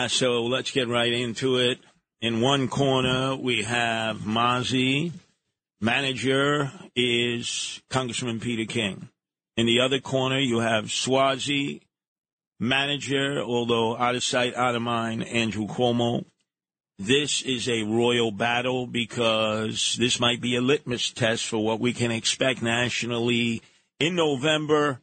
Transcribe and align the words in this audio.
Yeah, 0.00 0.06
so 0.06 0.44
let's 0.44 0.70
get 0.70 0.88
right 0.88 1.12
into 1.12 1.58
it. 1.58 1.78
In 2.22 2.40
one 2.40 2.68
corner, 2.68 3.36
we 3.36 3.64
have 3.64 4.20
Mazi. 4.20 5.12
Manager 5.78 6.72
is 6.96 7.82
Congressman 7.90 8.40
Peter 8.40 8.64
King. 8.64 9.10
In 9.58 9.66
the 9.66 9.80
other 9.80 10.00
corner, 10.00 10.38
you 10.38 10.60
have 10.60 10.86
Suozzi. 10.86 11.82
Manager, 12.58 13.42
although 13.42 13.94
out 13.94 14.14
of 14.14 14.24
sight, 14.24 14.54
out 14.54 14.74
of 14.74 14.80
mind, 14.80 15.22
Andrew 15.24 15.66
Cuomo. 15.66 16.24
This 16.98 17.42
is 17.42 17.68
a 17.68 17.82
royal 17.82 18.30
battle 18.30 18.86
because 18.86 19.96
this 19.98 20.18
might 20.18 20.40
be 20.40 20.56
a 20.56 20.62
litmus 20.62 21.12
test 21.12 21.44
for 21.44 21.62
what 21.62 21.78
we 21.78 21.92
can 21.92 22.10
expect 22.10 22.62
nationally 22.62 23.60
in 23.98 24.14
November. 24.16 25.02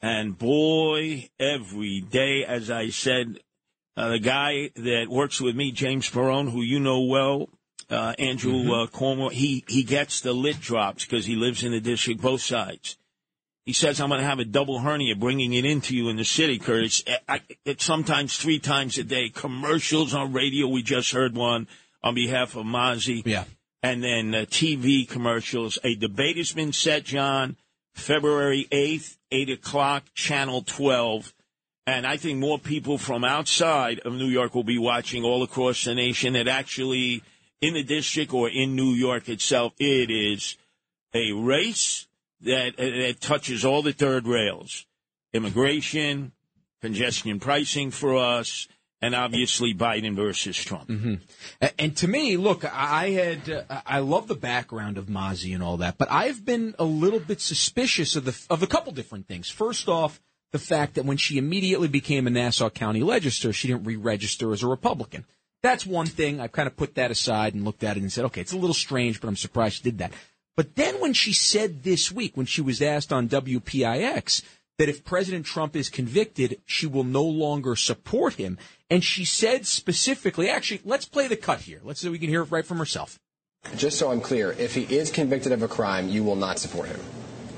And 0.00 0.38
boy, 0.38 1.28
every 1.38 2.00
day, 2.00 2.46
as 2.46 2.70
I 2.70 2.88
said, 2.88 3.38
uh, 3.96 4.08
the 4.10 4.18
guy 4.18 4.70
that 4.76 5.06
works 5.08 5.40
with 5.40 5.54
me, 5.54 5.70
James 5.72 6.08
Perone, 6.10 6.50
who 6.50 6.62
you 6.62 6.80
know 6.80 7.02
well, 7.02 7.48
uh, 7.90 8.14
Andrew 8.18 8.52
Mm-hmm. 8.52 8.70
uh, 8.70 8.86
Cuomo, 8.86 9.30
he, 9.30 9.64
he 9.68 9.82
gets 9.82 10.20
the 10.20 10.32
lit 10.32 10.60
drops 10.60 11.04
because 11.04 11.26
he 11.26 11.36
lives 11.36 11.62
in 11.62 11.72
the 11.72 11.80
district, 11.80 12.20
both 12.22 12.40
sides. 12.40 12.96
He 13.64 13.72
says, 13.72 14.00
I'm 14.00 14.08
going 14.08 14.20
to 14.20 14.26
have 14.26 14.40
a 14.40 14.44
double 14.44 14.80
hernia 14.80 15.14
bringing 15.14 15.52
it 15.52 15.64
into 15.64 15.94
you 15.94 16.08
in 16.08 16.16
the 16.16 16.24
city, 16.24 16.58
Curtis. 16.58 17.04
I, 17.06 17.18
I, 17.28 17.40
it's 17.64 17.84
sometimes 17.84 18.36
three 18.36 18.58
times 18.58 18.98
a 18.98 19.04
day. 19.04 19.28
Commercials 19.28 20.14
on 20.14 20.32
radio. 20.32 20.66
We 20.66 20.82
just 20.82 21.12
heard 21.12 21.36
one 21.36 21.68
on 22.02 22.14
behalf 22.14 22.56
of 22.56 22.66
Mazi. 22.66 23.22
Yeah. 23.24 23.44
And 23.82 24.02
then 24.02 24.34
uh, 24.34 24.38
TV 24.46 25.08
commercials. 25.08 25.78
A 25.84 25.94
debate 25.94 26.38
has 26.38 26.50
been 26.52 26.72
set, 26.72 27.04
John, 27.04 27.56
February 27.92 28.66
8th, 28.72 29.16
8 29.30 29.50
o'clock, 29.50 30.04
Channel 30.14 30.62
12. 30.62 31.32
And 31.86 32.06
I 32.06 32.16
think 32.16 32.38
more 32.38 32.58
people 32.58 32.96
from 32.96 33.24
outside 33.24 33.98
of 34.00 34.12
New 34.12 34.28
York 34.28 34.54
will 34.54 34.62
be 34.62 34.78
watching 34.78 35.24
all 35.24 35.42
across 35.42 35.84
the 35.84 35.94
nation 35.94 36.34
that 36.34 36.46
actually 36.46 37.22
in 37.60 37.74
the 37.74 37.82
district 37.82 38.32
or 38.32 38.48
in 38.48 38.76
New 38.76 38.90
York 38.90 39.28
itself, 39.28 39.72
it 39.78 40.10
is 40.10 40.56
a 41.14 41.32
race 41.32 42.06
that, 42.40 42.76
that 42.76 43.16
touches 43.20 43.64
all 43.64 43.82
the 43.82 43.92
third 43.92 44.26
rails 44.26 44.86
immigration, 45.32 46.30
congestion 46.82 47.40
pricing 47.40 47.90
for 47.90 48.16
us, 48.16 48.68
and 49.00 49.14
obviously 49.14 49.74
Biden 49.74 50.14
versus 50.14 50.62
Trump. 50.62 50.88
Mm-hmm. 50.88 51.14
And 51.78 51.96
to 51.96 52.06
me, 52.06 52.36
look, 52.36 52.64
I 52.64 53.10
had 53.10 53.50
uh, 53.50 53.80
I 53.86 54.00
love 54.00 54.28
the 54.28 54.34
background 54.34 54.98
of 54.98 55.06
Mazi 55.06 55.54
and 55.54 55.62
all 55.62 55.78
that, 55.78 55.98
but 55.98 56.10
I've 56.10 56.44
been 56.44 56.74
a 56.78 56.84
little 56.84 57.18
bit 57.18 57.40
suspicious 57.40 58.14
of 58.14 58.24
the 58.26 58.38
of 58.50 58.62
a 58.62 58.66
couple 58.66 58.92
different 58.92 59.26
things. 59.26 59.48
First 59.48 59.88
off, 59.88 60.20
the 60.52 60.58
fact 60.58 60.94
that 60.94 61.04
when 61.04 61.16
she 61.16 61.38
immediately 61.38 61.88
became 61.88 62.26
a 62.26 62.30
Nassau 62.30 62.70
County 62.70 63.02
legislator, 63.02 63.52
she 63.52 63.68
didn't 63.68 63.84
re-register 63.84 64.52
as 64.52 64.62
a 64.62 64.68
Republican. 64.68 65.24
That's 65.62 65.86
one 65.86 66.06
thing. 66.06 66.40
I've 66.40 66.52
kind 66.52 66.66
of 66.66 66.76
put 66.76 66.94
that 66.96 67.10
aside 67.10 67.54
and 67.54 67.64
looked 67.64 67.84
at 67.84 67.96
it 67.96 68.02
and 68.02 68.12
said, 68.12 68.26
okay, 68.26 68.40
it's 68.40 68.52
a 68.52 68.58
little 68.58 68.74
strange, 68.74 69.20
but 69.20 69.28
I'm 69.28 69.36
surprised 69.36 69.76
she 69.76 69.82
did 69.82 69.98
that. 69.98 70.12
But 70.56 70.76
then 70.76 71.00
when 71.00 71.14
she 71.14 71.32
said 71.32 71.82
this 71.82 72.12
week, 72.12 72.36
when 72.36 72.46
she 72.46 72.60
was 72.60 72.82
asked 72.82 73.12
on 73.12 73.28
WPIX 73.28 74.42
that 74.78 74.88
if 74.88 75.04
President 75.04 75.46
Trump 75.46 75.76
is 75.76 75.88
convicted, 75.88 76.60
she 76.66 76.86
will 76.86 77.04
no 77.04 77.24
longer 77.24 77.76
support 77.76 78.34
him. 78.34 78.58
And 78.90 79.02
she 79.02 79.24
said 79.24 79.66
specifically, 79.66 80.50
actually, 80.50 80.82
let's 80.84 81.06
play 81.06 81.28
the 81.28 81.36
cut 81.36 81.60
here. 81.60 81.80
Let's 81.82 82.00
see 82.00 82.08
if 82.08 82.12
we 82.12 82.18
can 82.18 82.28
hear 82.28 82.42
it 82.42 82.50
right 82.50 82.66
from 82.66 82.78
herself. 82.78 83.18
Just 83.76 83.98
so 83.98 84.10
I'm 84.10 84.20
clear, 84.20 84.52
if 84.58 84.74
he 84.74 84.82
is 84.82 85.10
convicted 85.10 85.52
of 85.52 85.62
a 85.62 85.68
crime, 85.68 86.08
you 86.08 86.24
will 86.24 86.36
not 86.36 86.58
support 86.58 86.88
him. 86.88 87.00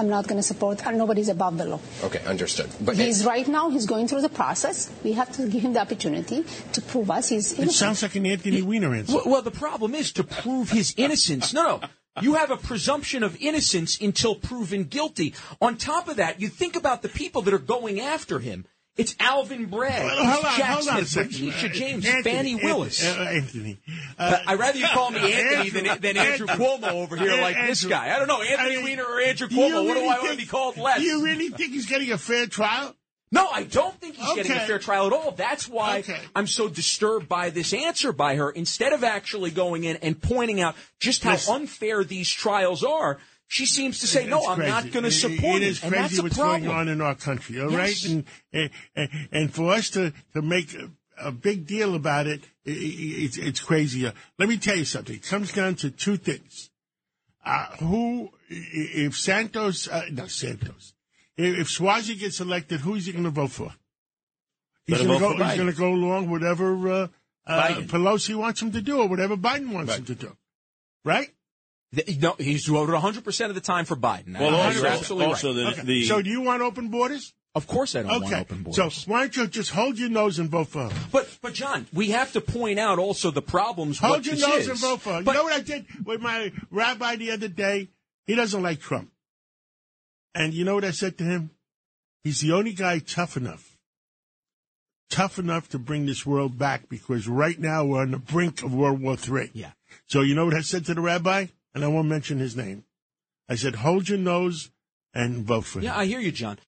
I'm 0.00 0.08
not 0.08 0.26
going 0.26 0.38
to 0.38 0.42
support, 0.42 0.86
and 0.86 0.96
nobody's 0.96 1.28
above 1.28 1.58
the 1.58 1.66
law. 1.66 1.80
Okay, 2.04 2.24
understood. 2.24 2.70
But 2.80 2.96
he's 2.96 3.26
right 3.26 3.46
now, 3.46 3.68
he's 3.68 3.84
going 3.84 4.08
through 4.08 4.22
the 4.22 4.30
process. 4.30 4.90
We 5.04 5.12
have 5.12 5.30
to 5.32 5.46
give 5.46 5.60
him 5.60 5.74
the 5.74 5.80
opportunity 5.80 6.42
to 6.72 6.80
prove 6.80 7.10
us 7.10 7.28
he's 7.28 7.52
innocent. 7.52 7.70
It 7.70 7.74
sounds 7.74 8.02
like 8.02 8.14
an 8.14 8.24
Anthony 8.24 8.62
Weiner 8.62 8.94
answer. 8.94 9.16
Well, 9.16 9.24
well, 9.26 9.42
the 9.42 9.50
problem 9.50 9.94
is 9.94 10.12
to 10.12 10.24
prove 10.24 10.70
his 10.70 10.94
innocence. 10.96 11.52
No, 11.52 11.80
no. 11.82 11.88
You 12.22 12.34
have 12.34 12.50
a 12.50 12.56
presumption 12.56 13.22
of 13.22 13.36
innocence 13.42 14.00
until 14.00 14.34
proven 14.34 14.84
guilty. 14.84 15.34
On 15.60 15.76
top 15.76 16.08
of 16.08 16.16
that, 16.16 16.40
you 16.40 16.48
think 16.48 16.76
about 16.76 17.02
the 17.02 17.10
people 17.10 17.42
that 17.42 17.52
are 17.52 17.58
going 17.58 18.00
after 18.00 18.38
him. 18.38 18.64
It's 18.96 19.14
Alvin 19.18 19.66
Bragg, 19.66 20.04
Well, 20.04 20.26
hold 20.26 20.44
on, 20.44 20.56
Jack 20.58 20.70
hold 20.74 20.88
on 20.88 20.98
a 21.00 21.04
second. 21.06 21.40
Letitia 21.46 21.68
James, 21.70 22.04
Anthony, 22.06 22.34
Fani 22.34 22.54
Willis. 22.56 23.02
uh, 23.06 23.18
Anthony. 23.32 23.78
Uh, 24.18 24.38
I'd 24.46 24.58
rather 24.58 24.78
you 24.78 24.86
call 24.88 25.10
me 25.10 25.20
Anthony 25.32 25.70
than, 25.70 26.00
than 26.00 26.16
Andrew. 26.18 26.46
Cuomo 26.48 26.90
over 26.92 27.16
here, 27.16 27.40
like 27.40 27.56
this 27.66 27.84
guy. 27.84 28.14
I 28.14 28.18
don't 28.18 28.28
know, 28.28 28.42
Anthony 28.42 28.76
I- 28.78 28.82
Weiner 28.82 29.04
or 29.04 29.20
Andrew 29.20 29.48
Cuomo. 29.48 29.86
What 29.86 29.94
do 29.94 30.00
really 30.00 30.08
I 30.08 30.18
want 30.18 30.30
to 30.32 30.36
be 30.36 30.44
called 30.44 30.76
less? 30.76 30.98
Do 30.98 31.04
you 31.04 31.24
really 31.24 31.48
think 31.48 31.72
he's 31.72 31.86
getting 31.86 32.10
a 32.12 32.18
fair 32.18 32.46
trial? 32.46 32.94
No, 33.32 33.46
I 33.48 33.62
don't 33.62 33.94
think 34.00 34.16
he's 34.16 34.34
getting 34.34 34.52
a 34.52 34.60
fair 34.66 34.80
trial 34.80 35.06
at 35.06 35.12
all. 35.12 35.30
That's 35.30 35.68
why 35.68 36.00
Okay. 36.00 36.18
I'm 36.34 36.48
so 36.48 36.68
disturbed 36.68 37.28
by 37.28 37.50
this 37.50 37.72
answer 37.72 38.12
by 38.12 38.34
her. 38.34 38.50
Instead 38.50 38.92
of 38.92 39.04
actually 39.04 39.52
going 39.52 39.84
in 39.84 39.96
and 39.98 40.20
pointing 40.20 40.60
out 40.60 40.74
just 40.98 41.22
how 41.22 41.32
Listen. 41.32 41.54
unfair 41.54 42.02
these 42.02 42.28
trials 42.28 42.82
are, 42.82 43.18
she 43.50 43.66
seems 43.66 43.98
to 43.98 44.06
say, 44.06 44.26
"No, 44.26 44.38
It's 44.38 44.48
I'm 44.48 44.56
crazy. 44.58 44.70
not 44.70 44.90
going 44.92 45.04
to 45.04 45.10
support 45.10 45.56
It 45.56 45.62
him," 45.62 45.70
is 45.70 45.82
and 45.82 45.92
that's 45.92 46.08
crazy 46.08 46.20
a 46.20 46.22
what's 46.22 46.36
problem. 46.36 46.62
going 46.66 46.76
on 46.76 46.88
in 46.88 47.00
our 47.00 47.16
country, 47.16 47.60
all 47.60 47.68
right? 47.68 47.88
Yes. 47.88 48.04
And, 48.04 48.24
and 48.52 48.70
and 48.94 49.08
and 49.32 49.54
for 49.54 49.72
us 49.72 49.90
to 49.90 50.12
to 50.34 50.40
make 50.40 50.72
a, 50.74 50.88
a 51.18 51.32
big 51.32 51.66
deal 51.66 51.96
about 51.96 52.28
it, 52.28 52.42
i 52.64 52.70
i 52.70 52.74
it's 53.26 53.36
it's 53.38 53.60
crazy. 53.60 54.06
Uh, 54.06 54.12
Let 54.38 54.48
me 54.48 54.56
tell 54.56 54.76
you 54.76 54.84
something. 54.84 55.16
It 55.16 55.26
comes 55.26 55.52
down 55.52 55.74
to 55.82 55.90
two 55.90 56.16
things. 56.16 56.70
Uh, 57.44 57.66
who, 57.80 58.30
if 58.48 59.16
Santos, 59.18 59.88
uh, 59.88 60.04
no 60.12 60.26
Santos, 60.26 60.92
if, 61.36 61.58
if 61.58 61.68
Suozzi 61.68 62.16
gets 62.20 62.38
elected, 62.40 62.80
who 62.80 62.94
is 62.94 63.06
he 63.06 63.12
going 63.12 63.24
to 63.24 63.30
vote 63.30 63.50
for? 63.50 63.72
He's 64.86 64.98
going 65.02 65.18
to 65.18 65.18
go. 65.18 65.36
for 65.36 65.44
He's 65.44 65.56
going 65.56 65.72
to 65.72 65.76
go 65.76 65.92
along 65.92 66.30
whatever 66.30 66.88
uh, 66.88 67.08
uh, 67.46 67.68
Pelosi 67.88 68.34
wants 68.36 68.62
him 68.62 68.70
to 68.72 68.80
do, 68.82 69.00
or 69.00 69.08
whatever 69.08 69.36
Biden 69.36 69.72
wants 69.72 69.96
him 69.96 70.04
to 70.04 70.14
do, 70.14 70.36
right? 71.04 71.30
Th- 71.94 72.20
No, 72.20 72.34
he's 72.38 72.66
voted 72.66 72.92
100 72.92 73.24
percent 73.24 73.50
of 73.50 73.54
the 73.54 73.60
time 73.60 73.84
for 73.84 73.96
Biden. 73.96 74.38
Well, 74.38 74.54
also, 74.54 74.78
you're 74.78 74.86
absolutely 74.86 75.26
also 75.26 75.48
right. 75.48 75.54
the, 75.56 75.66
Okay. 75.72 75.82
the 75.82 76.04
so, 76.06 76.22
do 76.22 76.30
you 76.30 76.40
want 76.42 76.62
open 76.62 76.88
borders? 76.88 77.34
Of 77.52 77.66
course, 77.66 77.96
I 77.96 78.02
don't 78.02 78.12
want 78.12 78.24
Okay. 78.26 78.40
open 78.42 78.72
So 78.72 78.90
why 79.10 79.22
don't 79.22 79.36
you 79.36 79.46
just 79.48 79.70
hold 79.72 79.98
your 79.98 80.08
nose 80.08 80.38
and 80.38 80.48
vote 80.48 80.68
for 80.68 80.88
her? 80.88 81.08
but 81.10 81.28
but 81.42 81.52
John, 81.52 81.86
we 81.92 82.10
have 82.10 82.32
to 82.34 82.40
point 82.40 82.78
out 82.78 83.00
also 83.00 83.32
the 83.32 83.42
problems. 83.42 83.98
Hold 83.98 84.18
what 84.18 84.26
your 84.26 84.36
this 84.36 84.46
nose 84.46 84.58
is. 84.62 84.68
and 84.68 84.78
vote 84.78 85.00
for 85.02 85.14
her. 85.14 85.22
But- 85.22 85.32
you 85.32 85.38
know 85.38 85.44
what 85.44 85.52
I 85.54 85.60
did 85.60 85.86
with 86.06 86.20
my 86.20 86.52
rabbi 86.70 87.16
the 87.16 87.32
other 87.32 87.48
day? 87.48 87.88
He 88.26 88.36
doesn't 88.36 88.62
like 88.62 88.80
Trump. 88.80 89.10
And 90.32 90.54
you 90.54 90.64
know 90.64 90.76
what 90.76 90.84
I 90.84 90.92
said 90.92 91.18
to 91.18 91.24
him? 91.24 91.50
He's 92.22 92.40
the 92.40 92.52
only 92.52 92.72
guy 92.72 93.00
tough 93.00 93.36
enough, 93.36 93.76
tough 95.10 95.38
enough 95.40 95.68
to 95.70 95.78
bring 95.80 96.06
this 96.06 96.24
world 96.24 96.56
back 96.56 96.88
because 96.88 97.26
right 97.26 97.58
now 97.58 97.84
we're 97.84 98.02
on 98.02 98.12
the 98.12 98.18
brink 98.18 98.62
of 98.62 98.72
World 98.72 99.00
War 99.00 99.16
III. 99.16 99.50
Yeah. 99.54 99.72
So 100.06 100.20
you 100.20 100.36
know 100.36 100.44
what 100.44 100.54
I 100.54 100.60
said 100.60 100.84
to 100.86 100.94
the 100.94 101.00
rabbi? 101.00 101.46
And 101.74 101.84
I 101.84 101.88
won't 101.88 102.08
mention 102.08 102.38
his 102.38 102.56
name. 102.56 102.84
I 103.48 103.54
said, 103.54 103.76
hold 103.76 104.08
your 104.08 104.18
nose 104.18 104.70
and 105.14 105.44
vote 105.44 105.64
for 105.64 105.78
him. 105.78 105.86
Yeah, 105.86 105.96
I 105.96 106.06
hear 106.06 106.20
you, 106.20 106.32
John. 106.32 106.56